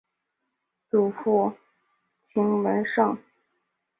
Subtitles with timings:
[0.89, 1.53] 祖父
[2.23, 3.19] 靳文昺。